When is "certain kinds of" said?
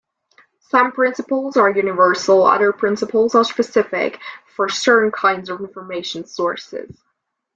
4.67-5.59